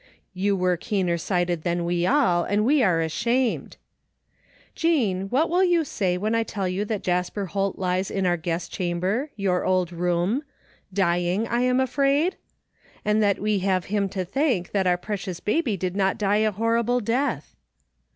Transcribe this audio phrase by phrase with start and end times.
[0.33, 3.77] You were keener sighted than we all and we are ashamed!
[4.73, 8.35] "Jean, what will you say when I tell you that Jasper Holt lies in our
[8.35, 10.41] guest chamber, your old room—
[10.91, 12.35] dying, I am afraid?
[13.05, 16.51] And that we have him to thank that our precious baby did not die a
[16.51, 17.55] horrible death